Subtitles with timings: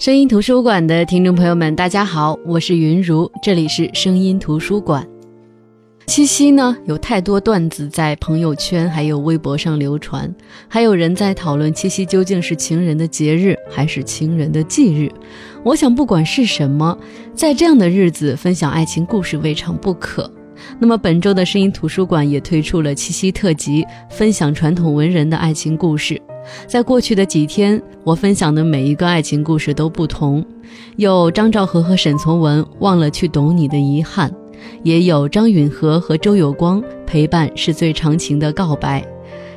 [0.00, 5.06] 声音图书馆的听众朋友们，大家好，我是云如，这里是声音图书馆。
[6.06, 10.34] 七夕呢，有太多段子在朋友圈还有微博上流传，
[10.68, 15.12] 还有人在讨论七夕究竟是情人的节日还是情人的忌日。
[15.62, 16.96] 我想，不管是什么，
[17.34, 20.32] 在这样的日子分享爱情故事未尝不可。
[20.78, 26.18] 那么本周的声音图书馆也推出了七夕特辑，分享传统文人的爱情故事。
[26.66, 30.44] 在过去的几天，我分享的每一个爱情故事都不同，
[30.96, 34.32] 有张兆和和沈从文忘了去懂你的遗憾，
[34.82, 39.04] 也有张允和和周有光陪伴是最长情的告白，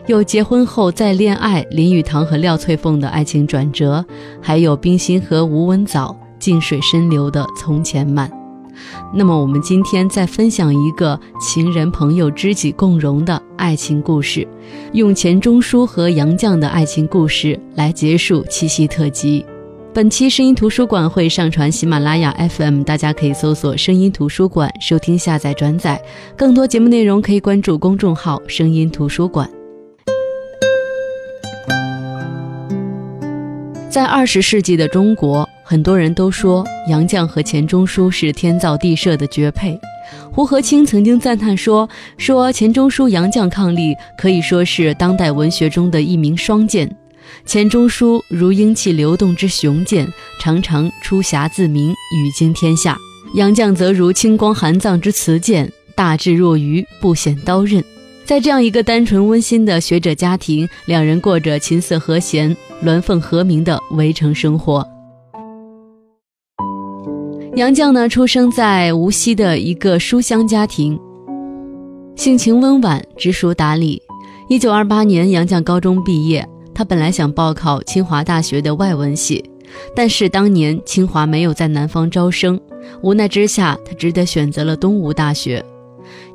[0.07, 4.03] 有结婚后再恋爱林语堂和廖翠凤的爱情转折，
[4.41, 8.42] 还有冰心和吴文藻静水深流的从前慢。
[9.13, 14.47] 那么我们今天再分享一个情人、朋友、知己共荣的爱情故事，
[14.93, 19.45] 用钱钟书和杨绛的爱情故事来结束七夕特辑。
[19.93, 26.01] 本期声音图书馆会上传喜马拉雅 FM，大家可以搜索“声音图书馆”收听、下载、转载。
[26.35, 29.47] 更多节目内容可以关注公众号“声音图书馆”。
[33.93, 35.47] 在二十世纪的中国。
[35.63, 39.79] 很多人都说杨绛和钱钟书是天造地设的绝配。
[40.31, 46.89] 胡和清曾经赞叹说：“说钱钟书、杨绛伉俪，可以说是当代文学中的一名双剑。
[47.45, 52.95] 钱钟书如英气流动之雄剑，常常出侠自明，语惊天下；
[53.35, 57.83] 杨绛则如清光含藏之瓷剑，大智若愚，不显刀刃。”
[58.25, 64.87] 在这样一个单纯温馨的学者家庭，两人过着琴瑟和弦、鸾凤和鸣的围城生活。
[67.55, 70.97] 杨绛呢，出生在无锡的一个书香家庭，
[72.15, 74.01] 性情温婉，知书达理。
[74.47, 79.43] 一九二八年，杨绛高中毕业，他本来想报考清华大学的外文系，
[79.93, 82.59] 但是当年清华没有在南方招生，
[83.01, 85.63] 无奈之下，他只得选择了东吴大学。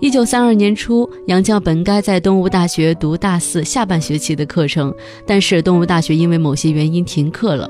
[0.01, 4.95] 一九三二年初，杨绛本该在东吴大学读大四下半学期的课程，
[5.27, 7.69] 但是东吴大学因为某些原因停课了。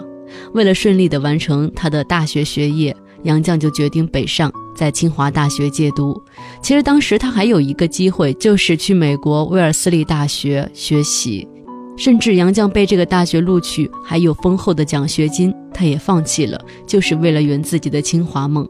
[0.53, 2.95] 为了顺利地完成他的大学学业。
[3.25, 6.23] 杨绛就决定北上，在清华大学借读。
[6.63, 11.49] 其实当时他还有一个机会，就是去美国威尔斯利大学学习。
[11.97, 18.69] 甚至杨绛被这个大学录取，还有丰厚的奖学金，他也放弃了，就是为了圆自己的清华梦。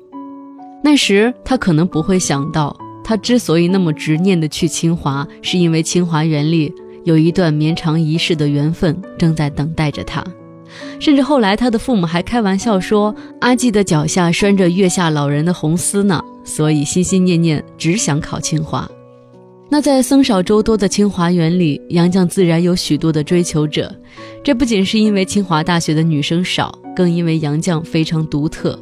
[0.82, 2.74] 那时他可能不会想到，
[3.08, 6.70] 他之所以那么执念的去清华，是因为清华园里
[7.04, 10.22] 有一段绵长一世的缘分正在等待着他。
[11.00, 18.86] 甚至后来，他的父母还开玩笑说：“阿季的脚下拴着月下老人的红丝呢，所以心心念念只想考清华。”
[19.70, 23.90] 那在僧少粥多的清华园里，杨绛自然有许多的追求者。
[24.44, 28.78] 这不仅是因为清华大学的女生少，更因为杨绛非常独特。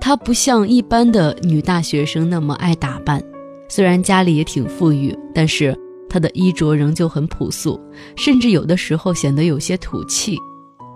[0.00, 3.22] 她不像一般的女大学生那么爱打扮，
[3.68, 5.76] 虽然家里也挺富裕，但是
[6.08, 7.78] 她的衣着仍旧很朴素，
[8.16, 10.36] 甚至有的时候显得有些土气。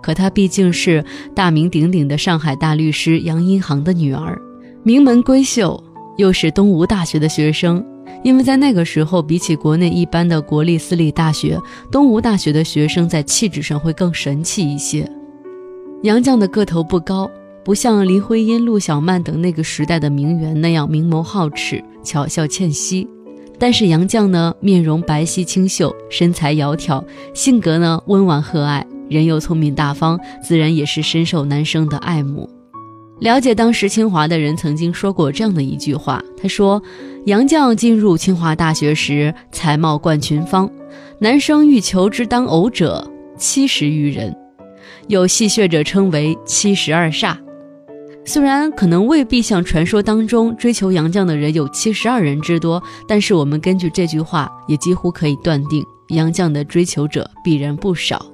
[0.01, 1.03] 可她毕竟是
[1.33, 4.41] 大名鼎鼎的上海大律师杨荫杭的女儿，
[4.83, 5.81] 名门闺秀，
[6.17, 7.83] 又是东吴大学的学生。
[8.21, 11.59] 因为在那个时候，比起国内一般的国立私立大学，
[11.91, 15.09] 东吴大学的学生在气质上会更神气一些。
[16.03, 17.29] 杨绛的个头不高，
[17.63, 23.07] 不像林徽因、陆小曼等那个时代的名媛那样明眸皓齿、巧笑倩兮。
[23.57, 27.01] 但是杨绛呢，面容白皙清秀，身材窈窕，
[27.33, 28.83] 性格呢温婉和蔼。
[29.09, 32.49] 人又聪明大方，自然也是深受男生的爱慕。
[33.19, 36.81] 了解当时清华的人曾经说过这样的一句话：“他说，
[37.25, 40.69] 杨绛进入清华大学时，才貌冠群芳，
[41.19, 44.35] 男生欲求之当偶者七十余人，
[45.07, 47.37] 有戏谑者称为七十二煞。”
[48.25, 58.25] 虽然可能未必像传说当中追求杨绛的人有七十二人之多，但是我们根据这句话，也几乎可以断定杨绛的追求者必然不少。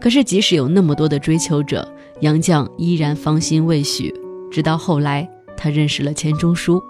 [0.00, 1.86] 可是，即使有那么多的追求者，
[2.20, 4.12] 杨绛依然芳心未许。
[4.50, 6.82] 直到后来，她认识了钱钟书。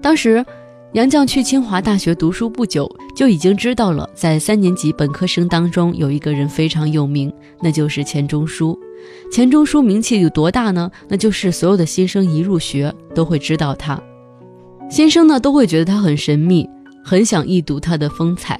[0.00, 0.44] 当时，
[0.94, 8.78] 杨绛去清华大学读书不久，就已经知道了，在三年级本科生当中有一个人非常有名，那就是钱钟书。
[9.28, 10.88] 钱钟书名气有多大呢？
[11.08, 14.00] 那就是所有的新生一入学都会知道他，
[14.88, 16.64] 新生呢都会觉得他很神秘，
[17.04, 18.56] 很想一睹他的风采。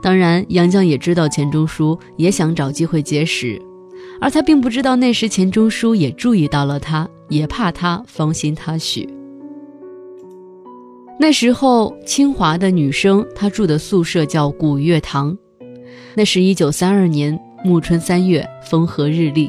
[0.00, 3.60] 当然，杨绛也知道钱钟书也想找机会结识，
[4.20, 9.08] 而他并不知道那时钱钟书也注意到了他，也怕他芳心他许。
[11.22, 15.38] 那时候，清华的女生她住的宿舍叫古月堂，
[16.16, 19.48] 那是一九三二年暮春三月，风和日丽，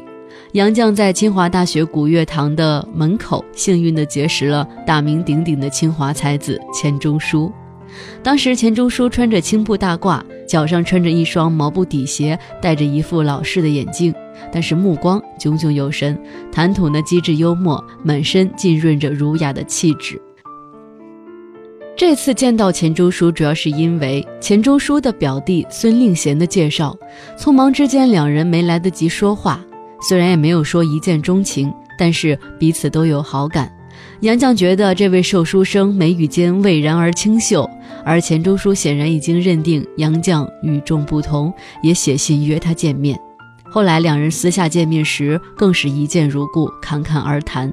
[0.52, 7.52] 杨绛在清华大学古月堂的门口，幸运地结识了大名鼎鼎的清华才子钱钟书。
[8.22, 14.14] 当时钱钟书穿着青布大褂，脚上穿着一双毛布底鞋，戴着一副老式的眼镜，
[14.52, 16.16] 但是目光炯炯有神，
[16.52, 20.22] 谈吐呢机智幽默，满身浸润着儒雅的气质。
[21.96, 26.96] 这次见到钱钟书，主要是因为钱钟书的表弟孙令贤的介绍，
[27.38, 29.64] 匆忙之间两人没来得及说话。
[30.08, 33.72] 虽然也没有说一见钟情，但是彼此都有好感。
[34.22, 37.68] 杨绛觉得这位瘦书生眉宇间蔚然而清秀，
[38.04, 43.16] 而钱钟书显然已经认定杨绛与众不同，也写信约他见面。
[43.70, 47.72] 后来两人私下见面时，更是一见如故，侃侃而谈。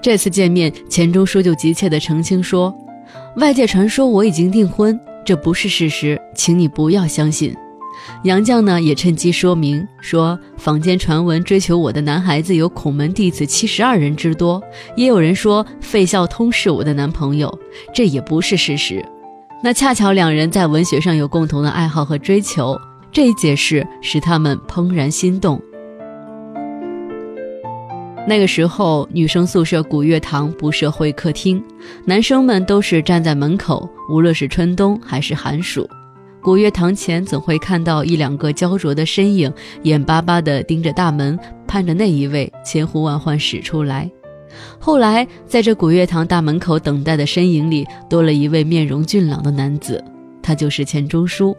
[0.00, 2.74] 这次见面，钱钟书就急切地澄清说
[3.36, 7.54] ：“外界传说我已经订婚，这不是事实，请你不要相信。”
[8.24, 14.62] 杨绛呢也趁机说明说，坊间传闻追求我的男孩子有孔门弟子七十二人之多，
[14.96, 17.56] 也有人说费孝通是我的男朋友，
[17.92, 19.04] 这也不是事实。
[19.62, 22.74] 那恰巧两人在文学上有共同的爱好和追求，
[23.12, 25.60] 这一解释使他们怦然心动。
[28.30, 31.60] 那个时候，女生宿舍古月堂不设会客厅，
[32.04, 35.84] 男生们都是站在门口，无论是春冬还是寒暑。
[36.40, 41.36] 古月堂前总会看到一两个焦灼的身影，眼巴巴地盯着大门，
[41.66, 44.08] 盼着那一位千呼万唤始出来。
[44.78, 50.00] 后来，在这古月堂大门口等待的身影里，多了一位面容俊朗的男子，
[50.40, 51.56] 他就是钱钟书。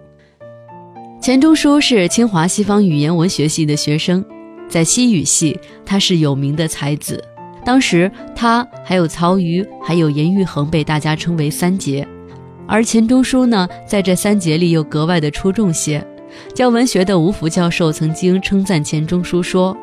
[1.22, 4.24] 钱钟书是清华西方语言文学系的学生，
[4.72, 7.22] 在西语系，他是有名的才子。
[7.66, 12.08] 当时，他还有曹禺，还有严玉衡，被大家称为三杰。
[12.66, 16.02] 而钱钟书呢，在这三杰里又格外的出众些。
[16.56, 19.76] 教文学的吴福教授曾经称赞钱钟书说：“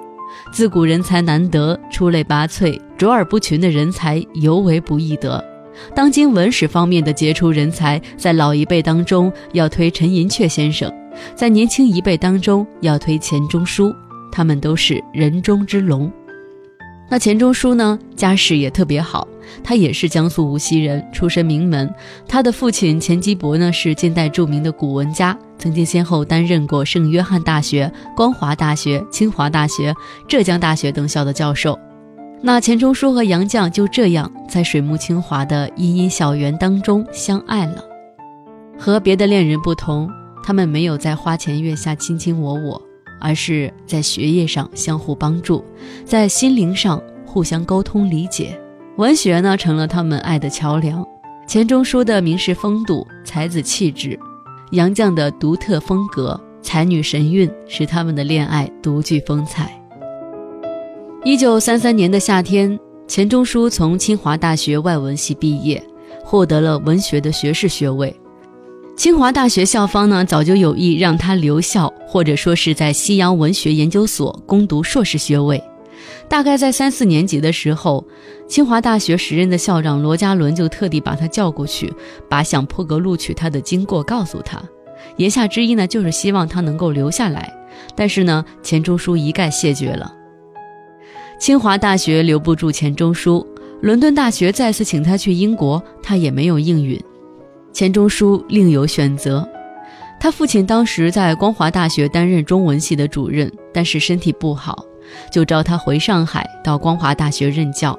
[0.51, 5.45] 自古人才难得，出类拔萃，卓尔不群的人才尤为不易得。
[5.95, 10.91] 当今文史方面的杰出人才，在老一辈当中要推陈寅恪先生，
[11.37, 13.95] 在年轻一辈当中要推钱钟书，
[14.31, 16.11] 他们都是人中之龙。
[17.11, 19.27] 那钱钟书呢，家世也特别好。”
[19.65, 21.91] 他也是江苏无锡人，出身名门。
[22.29, 29.95] 他的父亲钱基博呢，是近代著名的古文家，曾经先后担任过圣约翰大学、光华大学、清华大学、
[30.29, 31.79] 浙江大学等校的教授。
[32.43, 37.83] 那钱钟书和杨绛就这样在水木清华的茵茵校园当中相爱了。
[38.79, 40.11] 和别的恋人不同，
[40.45, 42.83] 他们没有在花前月下卿卿我我，
[43.21, 45.65] 而是在学业上相互帮助，
[46.05, 48.59] 在心灵上互相沟通理解。
[48.97, 51.07] 文学呢，成了他们爱的桥梁。
[51.47, 54.19] 钱钟书的名士风度、才子气质，
[54.73, 59.73] 杨绛的独特风格、才女神韵，使他们的恋爱独具风采。
[61.25, 65.83] 一九三三年的夏天，钱钟书从清华大学外文系毕业，
[66.23, 68.15] 获得了文学的学士学位。
[68.99, 75.63] 清华大学校方呢，早就有意让他留校，或者说是在西洋文学研究所攻读硕士学位。
[76.29, 78.05] 大概在三四年级的时候，
[78.49, 81.95] 清华大学时任的校长罗家伦就特地把他叫过去，
[82.29, 84.61] 把想破格录取他的经过告诉他。
[85.17, 87.55] 言下之意呢，就是希望他能够留下来。
[87.95, 90.13] 但是呢，钱钟书一概谢绝了。
[91.39, 93.47] 清华大学留不住钱钟书，
[93.81, 97.01] 伦敦大学再次请他去英国，他也没有应允。
[97.79, 99.49] 钱钟书另有选择。
[100.19, 104.85] 他父亲当时在光华大学担任中文系的主任，但是身体不好。
[105.31, 107.97] 就召他回上海到光华大学任教，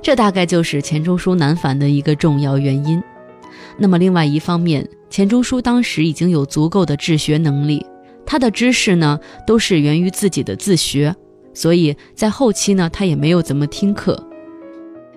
[0.00, 3.02] 这大概就是钱钟书南返的一个重要原因。
[3.76, 7.84] 那么，另外一方面，钱钟书当时已经有足够的治学能力，
[8.24, 11.12] 他的知识呢都是源于自己的自学，
[11.52, 14.24] 所以在后期呢他也没有怎么听课。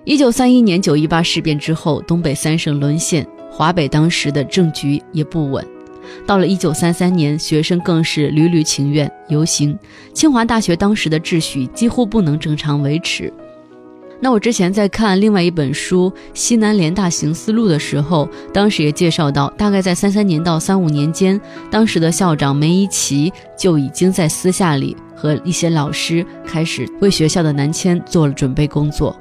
[0.05, 5.63] 一九三一年九一八事变之后，东北三省沦陷，华北当时的政局也不稳。
[6.25, 9.77] 到了一九三三年，学生更是屡屡请愿游行，
[10.13, 13.31] 清华大学当时的秩序几乎不能正常维持。
[14.23, 21.39] 那我之前在看另外一本书《西南联大行思录》的时候，当时也介绍到，大概在三三年到三五年间，
[21.69, 29.15] 当时的校长梅贻琦就已经在私下里和一些老师开始为学校的南迁做了准备工作。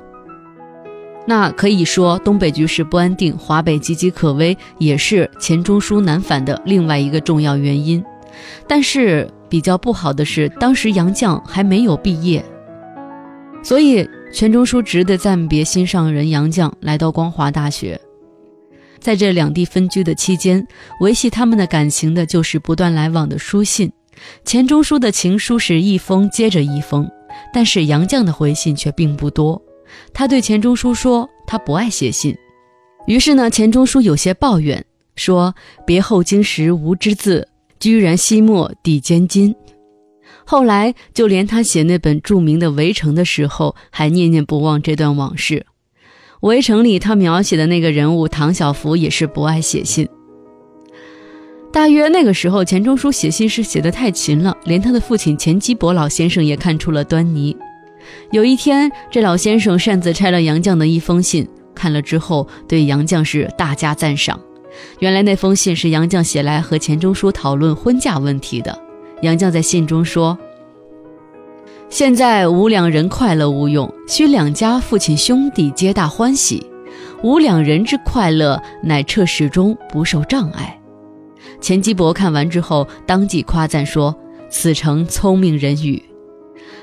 [1.27, 8.03] 那可以说，东北局势不安定，华北岌岌可危，也是钱钟书南返的另外一个重要原因。
[8.67, 12.45] 但是比较不好的是，当时杨绛还没有毕业，
[13.63, 18.01] 所以钱钟书只得暂别心上人杨绛，来到光华大学。
[18.99, 20.67] 在这两地分居的期间，
[21.01, 23.93] 维系他们的感情的就是不断来往的书信。
[24.45, 27.09] 钱钟书的情书是一封接着一封。
[27.53, 29.61] 但是杨绛的回信却并不多。
[30.13, 32.37] 他对钱钟书说：“他不爱写信。”
[33.07, 34.85] 于是呢，钱钟书有些抱怨
[35.17, 35.55] 说
[35.87, 39.55] ：“别后经时无之字，居然惜墨抵坚金。”
[40.45, 45.67] 后来，就连他写那本著名的《围城》的时候，还念念不忘这段往事。
[46.49, 50.09] 《围城》里他描写的那个人物唐晓芙也是不爱写信。
[51.73, 57.57] 大约那个时候，钱钟书写信是写得太勤了，连他的父亲钱基博老先生也看出了端倪。
[58.31, 64.39] 有一天，这老先生擅自拆了杨绛的一封信，看了之后对杨绛是大加赞赏。
[65.01, 68.79] 原来那封信是杨绛写来和钱钟书讨论婚嫁问题的。
[69.23, 70.39] 杨绛在信中说
[71.91, 76.65] ：“现在吾两人快乐无用，须两家父亲兄弟皆大欢喜，
[77.23, 80.81] 吾两人之快乐乃彻始终不受障碍。”
[81.61, 84.17] 钱基博看完之后，当即夸赞说
[84.49, 86.03] ：“此诚聪明人语。”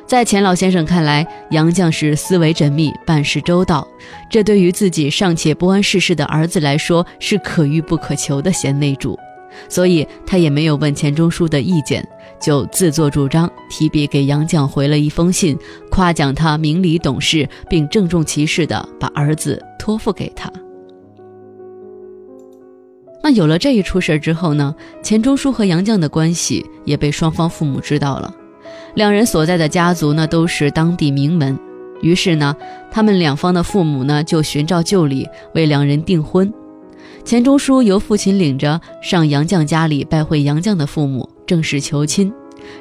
[0.07, 3.85] 在钱老先生看来，杨绛是思维缜密、办事周到，
[4.29, 9.19] 这对于自己尚且不谙世事的儿子来说，是可遇不可求的贤内助。
[9.67, 12.07] 所以他也没有问钱钟书的意见，
[12.39, 15.57] 就自作主张提笔给杨绛回了一封信，
[15.91, 20.49] 夸奖他明理懂事，并郑重其事地把儿子托付给他。
[23.21, 24.73] 那有了这一出事之后呢，
[25.03, 28.33] 钱钟书和杨绛的关系也被双方父母知道了。
[28.97, 31.55] 两人所在的家族呢都是当地名门，
[32.01, 32.55] 于是呢，
[32.89, 36.51] 他们两方的父母呢就寻照旧礼为两人订婚。
[37.23, 42.33] 钱钟书由父亲领着上杨绛家里拜会杨绛的父母，正式求亲，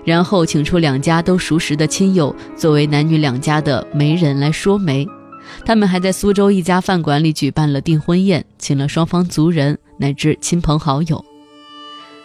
[0.06, 5.06] 然后请出两家都熟识的亲友作为男女两家的媒人来说媒。
[5.66, 9.76] 他们还在苏州一家饭馆里举办了订婚宴，请了双方族人。
[9.99, 11.23] 乃至亲朋好友，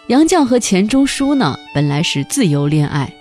[0.06, 3.12] 杨绛和钱钟书呢，本来是自由恋爱，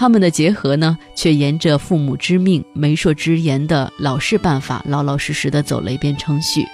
[0.00, 6.66] 他们的结合呢，却沿着父母之命、媒妁之言的老式办法，老老实实的走了一遍程序。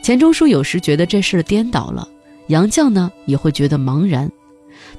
[0.00, 2.06] 钱钟书有时觉得这事儿颠倒了，
[2.46, 4.30] 杨绛呢也会觉得茫然，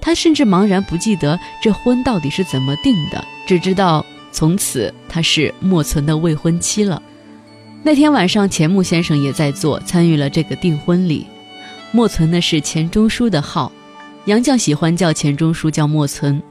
[0.01, 7.01] 他甚至茫然不记得这婚到底是怎么定的，只知道从此他是莫存的未婚妻了。
[7.81, 11.25] 那天晚上，钱穆先生也在座，参与了这个订婚礼。
[11.93, 13.71] 莫存的是钱钟书的号，
[14.25, 16.43] 杨绛喜欢叫钱钟书叫莫存，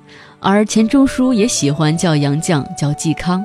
[0.43, 3.45] 而钱钟书也喜欢叫杨绛叫嵇康。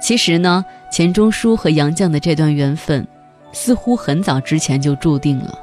[0.00, 3.06] 其实呢，钱钟书和杨绛的这段缘分，
[3.52, 5.58] 似乎很早之前就注定了。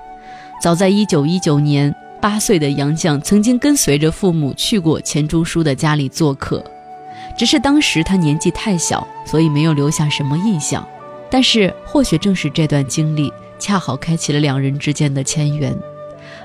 [0.62, 6.63] 早在一九一九年，八岁的杨绛曾经跟随着父母去过钱钟书的家里做客。
[7.36, 10.88] 只是当时他年纪太小，所以没有留下什么印象。
[11.31, 15.75] 但是或许正是这段经历，恰好开启了两人之间的前缘。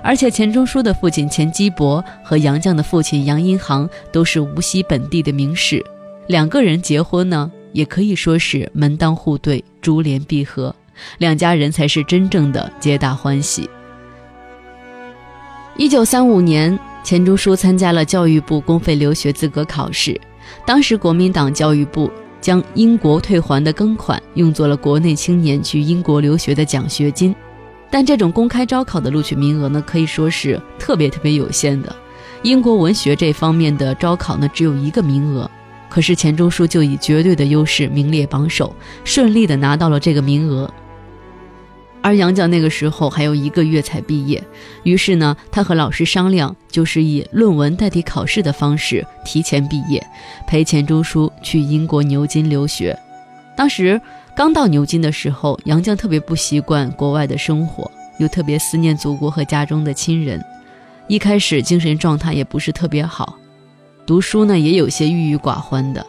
[0.02, 5.84] 而且钱钟书的父亲钱基博和杨绛的父亲杨荫杭都是无锡本地的名士，
[6.26, 10.74] 两个人结婚呢，也可以说是门当户对、珠联璧合，
[11.18, 13.70] 两家人才是真正的皆大欢喜。
[15.76, 20.20] 一九三五年，钱钟书参加了教育部公费留学资格考试。
[20.66, 27.34] 当时国民党教育部将英国退还的庚款用作了国内青年去英国留学的奖学金，
[27.92, 31.94] 但这种公开招考的录取名额呢，可以说是特别特别有限的。
[32.42, 35.48] 英国文学这方面的招考呢，只有一个名额，
[35.90, 40.72] 可是钱钟书就以绝对的优势名列榜首，顺利的拿到了这个名额。
[42.00, 44.42] 而杨绛那个时候还有一个月才毕业，
[44.84, 50.04] 于是呢，他和老师商量，就是以论文代替考试的方式提前毕业，
[50.48, 52.98] 陪钱钟书去英国牛津留学。
[53.54, 54.00] 当时
[54.34, 60.42] 刚到牛津的时候，杨绛特别不习惯国外的生活，又特别思念祖国和家中的亲人，
[61.06, 63.36] 一开始精神状态也不是特别好，
[64.06, 66.04] 读书呢也有些郁郁寡欢的。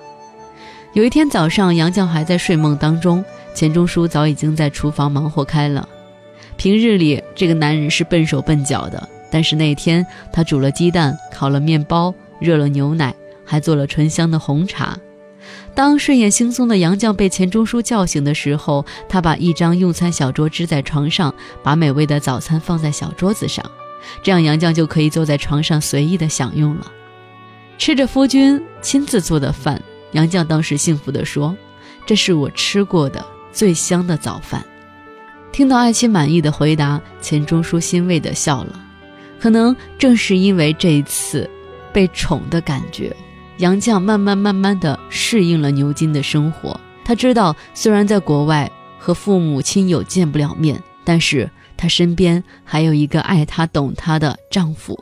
[0.94, 3.24] 有一天早上，杨绛还在睡梦当中。
[3.54, 5.88] 钱钟书早已经在厨房忙活开了。
[6.56, 13.14] 平日里，这个男人是笨手笨脚的，但是那天他煮了鸡蛋，烤了面包，热了牛奶，
[13.46, 14.98] 还做了醇香的红茶。
[15.76, 23.64] 当睡眼惺忪的杨绛被钱钟书叫醒的时候，他把一张用餐小桌支在床上，把美味的早餐放在小桌子上，
[24.22, 26.92] 这样杨绛就可以坐在床上随意的享用了。
[27.78, 31.56] 吃着夫君亲自做的饭，杨绛当时幸福地说
[32.06, 34.66] ：“这是我吃过的。”最香的早饭，
[35.52, 38.84] 听到爱妻满意的回答，钱钟书欣慰地笑了。
[39.40, 41.48] 可能正是因为这一次
[41.94, 43.16] 被宠的感觉，
[43.58, 46.80] 杨绛慢慢慢慢地适应了牛津的生活。
[47.06, 54.98] 他知道，虽然在国外和父母亲友见不了面，但是他身边还有一个爱他、懂他的丈夫。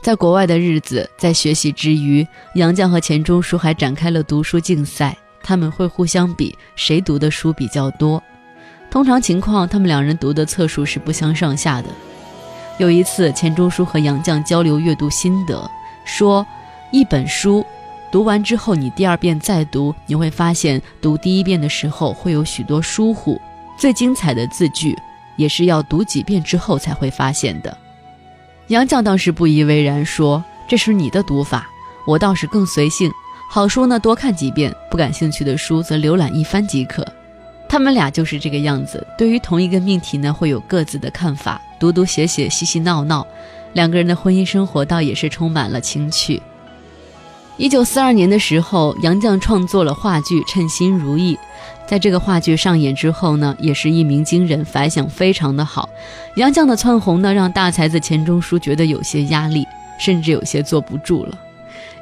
[0.00, 5.16] 在国外的日子，在学习之余，杨绛和钱钟书还展开了读书竞赛。
[5.42, 8.22] 他们会互相比谁读的书比较多。
[8.90, 11.88] 通常情况，他们两人读的册数是不相上下的。
[12.78, 15.70] 有一次，钱钟书和杨绛交流阅读心得，
[16.04, 16.46] 说
[16.90, 17.64] 一本书
[18.10, 23.38] 读完之后，你第二遍再读，你会发现读第一遍的时候会有许多疏忽，
[23.78, 24.96] 最精彩的字句
[25.36, 27.76] 也是要读几遍之后才会发现的。
[28.68, 31.68] 杨绛当时不以为然，说：“这是你的读法，
[32.06, 33.10] 我倒是更随性。
[33.50, 37.06] 好书呢，多看几遍；不感兴趣的书，则浏览一番即可。”
[37.68, 43.26] 他们俩就是这个样子，对于同一个命题呢，会有各自的看法，读读写写，嬉嬉闹闹，
[43.74, 46.42] 两个人的婚姻生活倒也是充满了情趣。
[47.58, 51.34] 一九四二年的时候，杨绛创作了话剧《称心如意》。
[51.88, 55.88] 在这个话剧上演之后呢，也是一鸣惊人，反响非常的好。
[56.36, 59.66] 杨绛的窜红呢，让大才子钱钟书觉得有些压力，
[59.98, 61.36] 甚至有些坐不住了。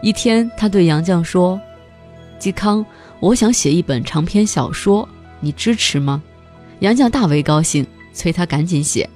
[0.02, 1.58] 一天，他对杨绛说
[2.38, 2.84] ：“嵇康，
[3.18, 5.08] 我想写一本长篇小说，
[5.40, 6.22] 你支持吗？”
[6.80, 9.08] 杨绛大为高兴，催他赶紧写。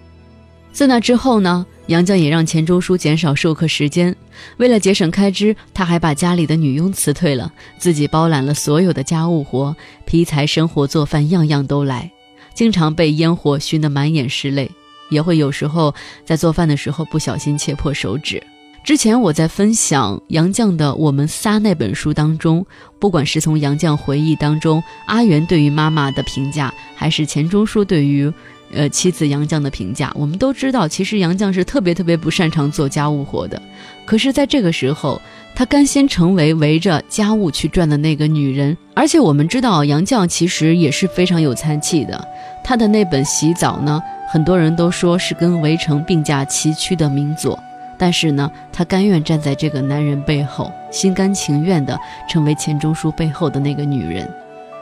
[0.72, 1.66] 自那之后呢？
[1.90, 4.14] 杨绛也让钱钟书减少授课时间，
[4.58, 12.08] 为了节省开支，他还把家里的女佣辞退了，自己包揽了所有的家务活，劈柴、生火、做饭，样样都来。
[12.54, 14.70] 经常被烟火熏得满眼是泪，
[15.10, 15.92] 也会有时候
[16.24, 18.40] 在做饭的时候不小心切破手指。
[18.84, 22.64] 之前我在分享杨绛的《我们仨》那本书当中，
[23.00, 28.32] 不管是从杨绛回忆当中阿元对于妈妈的评价，还是钱钟书对于。
[28.72, 33.60] 呃，妻子杨绛的评价，我们都知道，其实杨绛是特别特别不擅长做家务活的。
[34.04, 35.20] 可是，在这个时候，
[35.54, 38.76] 她甘心成为围着家务去转的那个女人。
[38.94, 42.28] 而且，我们知道杨绛其实也是非常有才气的。
[42.62, 47.58] 她的那本《洗澡》呢，很多人都说是跟《围城》并驾齐驱的名作。
[47.98, 51.98] 但是呢，她甘愿站在这个男人背后，心甘情愿地
[52.28, 54.28] 成为钱钟书背后的那个女人。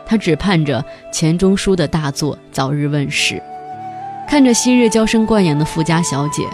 [0.06, 3.42] 她只盼着钱钟书的大作早日问世。
[4.28, 6.46] 看着昔日娇生惯养的富家小姐，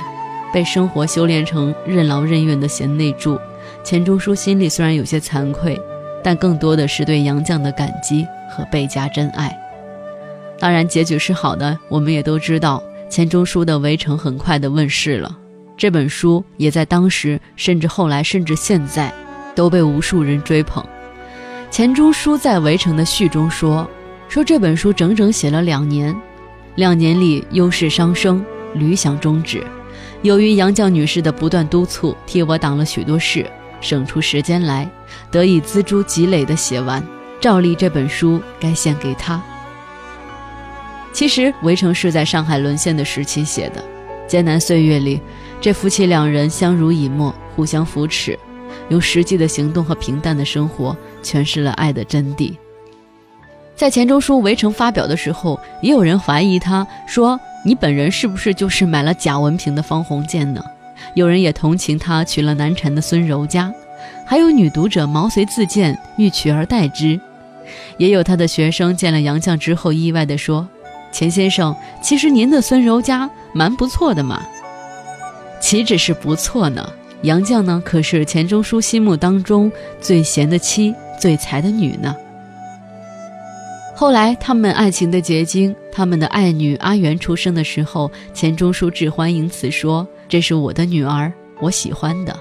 [0.52, 3.36] 被生活修炼成任劳任怨的贤内助，
[3.82, 5.76] 钱钟书心里虽然有些惭愧，
[6.22, 9.52] 但更多的是对杨绛的感激和倍加真爱。
[10.60, 15.36] 当然，结局是好的，我们也都知道，钱钟书的《围城》很快的问世了。
[15.76, 19.12] 这本书也在当时，甚至后来，甚至现在，
[19.52, 20.86] 都被无数人追捧。
[21.72, 23.84] 钱钟书在《围城》的序中说
[24.30, 26.14] ：“说这本书整整写了两年。”
[26.76, 29.64] 两年里，忧事伤生，屡想终止。
[30.22, 33.48] 由于杨绛女士的不断督促，替我挡了许多事，
[33.80, 34.90] 省出时间来，
[35.30, 37.02] 得以锱铢积累的写完。
[37.40, 39.40] 照例这本书该献给她。
[41.12, 43.84] 其实《围城》是在上海沦陷的时期写的，
[44.26, 45.20] 艰难岁月里，
[45.60, 48.36] 这夫妻两人相濡以沫，互相扶持，
[48.88, 52.54] 用实际的行动和平淡的生活诠释了爱的真谛。
[53.76, 60.64] 在钱钟书《围城》发表的时候，也有人怀疑他，说你本人是不是就是买了假文凭的方鸿渐呢？
[61.14, 63.72] 有人也同情他娶了难缠的孙柔嘉，
[64.24, 67.20] 还有女读者毛遂自荐欲取而代之。
[67.98, 70.68] 也有他的学生见了杨绛之后，意外地说
[71.10, 74.40] ：“钱先生，其实您的孙柔嘉蛮不错的嘛。”
[75.58, 76.88] 岂止是不错呢？
[77.22, 82.14] 杨绛呢，可是钱钟书心目当中最贤的妻、最才的女呢。
[83.96, 92.36] 后来，他们爱情的结晶，他们的爱女阿元出生的时候，钱钟书致欢迎词说：“这是我的女儿，我喜欢的。”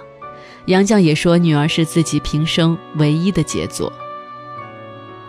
[0.66, 3.94] 杨绛也说：“女儿是自己平生唯一的杰作。”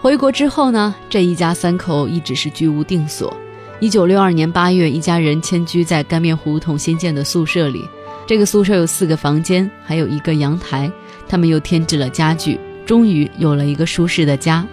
[0.00, 3.36] 回国之后呢，这一家三口一直是居无定所。
[3.78, 7.86] 一九六二年八月，一家人迁居在干面胡同新建的宿舍里。
[8.26, 10.90] 这个宿舍有四个房间，还有一个阳台。
[11.28, 14.66] 他们又添置了家具，终于有了一个舒适的家。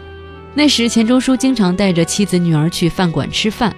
[0.53, 3.73] 那时，钱钟书经常带着妻子、女儿去饭馆吃饭。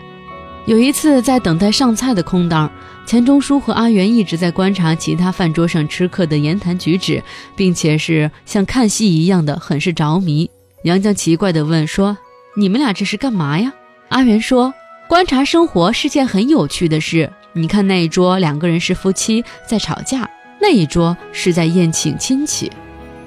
[0.65, 2.71] 有一次，在等待上菜的空档，
[3.05, 7.21] 钱钟书和阿元一直在观察其他饭桌上吃客的言谈举止，
[7.55, 10.49] 并且是像看戏一样的，很是着迷。
[10.83, 12.17] 杨绛奇怪地问说
[12.57, 13.71] ：“你们俩这是干嘛呀？”
[14.09, 14.73] 阿元说
[15.07, 17.31] ：“观察生活是件很有趣的事。
[17.53, 20.25] 你看那一桌，两个人是夫妻在吵架；
[20.59, 22.71] 那一桌是在宴请亲戚。”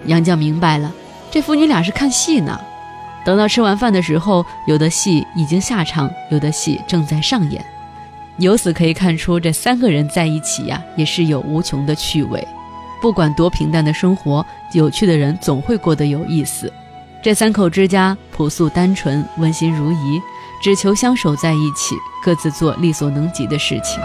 [0.07, 0.93] 杨绛明白了，
[1.31, 2.59] 这父女俩是看戏呢。
[3.27, 7.67] 等到吃完饭的时候，有的戏已经下场，有的戏正在上演。
[8.37, 12.47] 由此可以看出，这三个人在一起呀，也是有无穷的趣味。
[13.03, 16.73] 不管多平淡的生活，有趣的人总会过得有意思。
[17.21, 20.23] 这三口之家朴素单纯，温馨如仪，
[20.63, 24.01] 只求相守在一起，各自做力所能及的事情。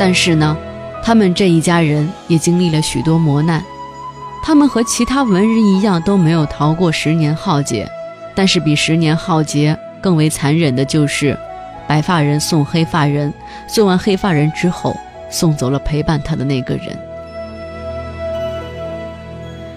[0.00, 0.56] 但是呢，
[1.04, 3.62] 他们这一家人也经历了许多磨难。
[4.42, 7.86] 他们和其他文人一样，都没有逃过十年浩劫。
[8.34, 11.38] 但是比十年浩劫更为残忍的就是，
[11.86, 13.30] 白发人送黑发人，
[13.68, 14.96] 送完黑发人之后，
[15.30, 16.98] 送走了陪伴他的那个人。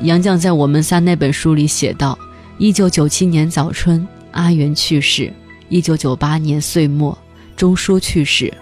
[0.04, 2.18] 杨绛在《我们仨》那本书里写道：，
[2.58, 5.34] 一九九七年早春，阿元去世；
[5.68, 7.18] 一九九八年岁末，
[7.58, 8.54] 钟书去世，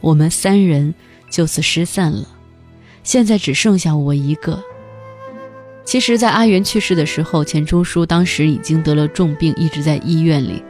[0.00, 0.94] 我们三人
[1.30, 2.26] 就此失散了。
[3.02, 4.62] 现在只剩下我一个。
[5.84, 10.62] 其实，在阿元去世的时候，钱钟书当时已经得了重病，一直在医院里。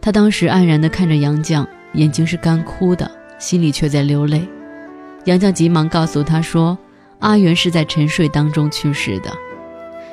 [0.00, 4.48] 他当时黯然地看着杨绛，眼睛是干枯的，心里却在流泪。
[5.24, 6.78] 杨绛急忙告诉他说
[7.18, 9.30] ：“阿元是在沉睡当中去世的。”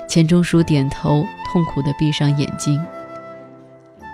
[0.09, 2.83] 钱钟书点头，痛苦地闭上眼睛。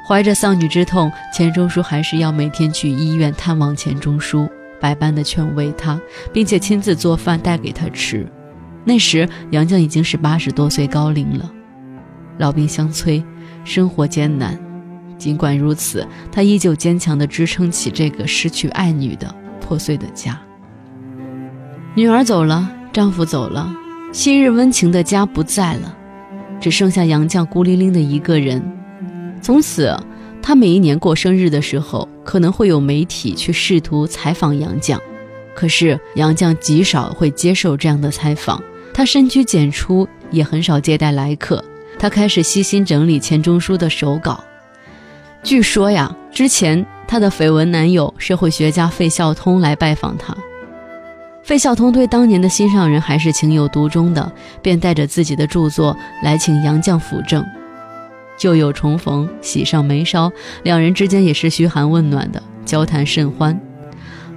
[0.09, 4.49] 怀着丧女之痛，钱钟书还是要每天去医院探望钱钟书，
[4.81, 6.01] 百般的劝慰他，
[6.33, 8.25] 并且亲自做饭带给他吃。
[8.83, 11.47] 那时，杨绛已经是八十多岁高龄了，
[12.39, 13.23] 老病相催，
[13.63, 14.59] 生活艰难。
[15.19, 20.41] 尽管如此，他依旧坚强地支撑起这个失去爱女的破碎的家。
[21.93, 23.71] 女儿走了，丈夫走了，
[24.11, 25.95] 昔日温情的家不在了，
[26.59, 28.78] 只剩下杨绛孤零零的一个人。
[29.41, 29.97] 从此，
[30.41, 34.97] 他每一年过生日的时候，可能会有媒体去试图采访杨绛。
[35.56, 38.62] 可是杨绛极少会接受这样的采访，
[38.93, 41.63] 他深居简出，也很少接待来客。
[41.97, 44.41] 他开始悉心整理钱钟书的手稿。
[45.43, 50.36] 据说呀，之前他的绯闻男友社会学家费孝通来拜访他，
[51.43, 57.45] 费孝通对当年的心上人还是情有独钟的，便带着自己的著作来请杨绛辅政。
[58.39, 60.32] 旧友重逢，喜上眉梢，
[60.63, 63.60] 两人之间也是嘘寒问暖的，交谈甚欢。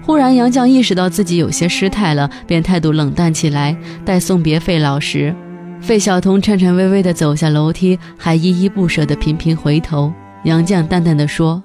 [0.04, 3.76] 忽然，杨绛意识到自己有些失态了，便态度冷淡起来。
[4.04, 5.32] 待送别费老时，
[5.80, 10.12] 费孝通颤颤巍巍地走下楼梯，还依依不舍地频频回头。
[10.42, 11.62] 杨绛淡淡地说：“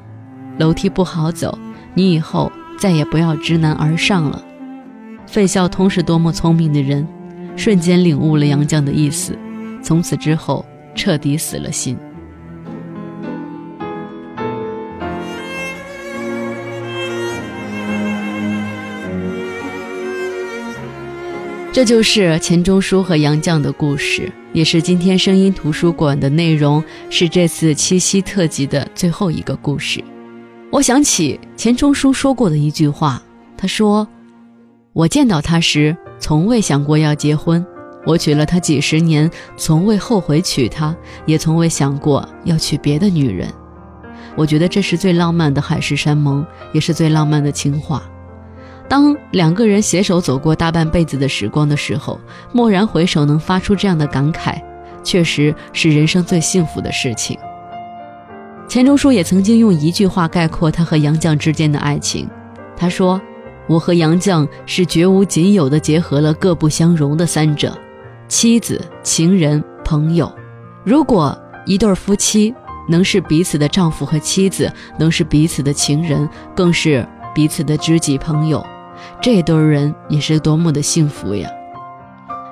[0.59, 1.57] 楼梯不好走，
[1.95, 4.39] 你以后再也不要知难而上了。”
[5.25, 7.07] 费孝通是多么聪明的人，
[7.55, 9.35] 瞬间领悟了杨绛的意思，
[9.81, 11.97] 从此之后彻底死了心。
[21.77, 30.03] 这就是钱钟书和杨绛的故事，也是今天声音图书馆的内容，是这次七夕特辑的最后一个故事。
[30.71, 33.21] 我想起钱钟书说过的一句话，
[33.55, 34.07] 他说
[34.91, 37.63] ：“我见到他时，从未想过要结婚；
[38.07, 43.47] 我娶了她几十年，从未后悔娶她，也从未想过要娶别的女人。”
[44.35, 48.01] 我觉得这是最浪漫的海誓山盟，也是最浪漫的情话。
[48.89, 52.19] 当两个人携手走过大半辈子的时光的时候，
[52.53, 54.61] 蓦然回首能发出这样的感慨，
[55.03, 57.37] 确实是人生最幸福的事情。
[58.67, 62.29] 钱钟书也曾经用一句话概括他和杨绛之间的爱情，
[62.75, 63.19] 他说
[63.67, 67.77] ：“我和杨绛是绝无仅有的结合了各不相容的三者，
[68.27, 70.33] 妻子、情人、朋友。
[70.85, 72.53] 如果一对夫妻
[72.87, 78.65] 能是彼此的丈夫和妻子，能是彼此的情人，更是彼此的知己朋友。”
[79.21, 81.49] 这一对人也是多么的幸福呀！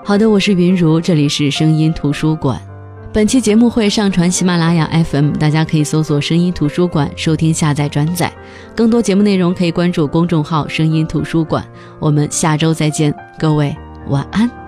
[0.04, 2.62] 好的，我是云如，这里是声音图书馆。
[3.12, 8.32] 本期节目会上传喜马拉雅 FM，大家可以搜索“声音图书馆”收听、下载、转载。
[8.76, 11.66] 更多节目内容可以关注公众号“声音图书馆”。
[11.98, 13.74] 我们下周再见，各位
[14.10, 14.65] 晚安。